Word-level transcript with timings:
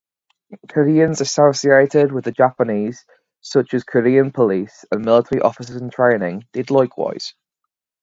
Koreans 0.67 1.21
associated 1.21 2.11
with 2.11 2.23
the 2.25 2.31
Japanese 2.31 3.05
such 3.41 3.75
as 3.75 3.83
Korean 3.83 4.31
Police 4.31 4.83
and 4.91 5.05
Military 5.05 5.41
Officers-in-training 5.43 6.47
did 6.53 6.71
likewise. 6.71 7.35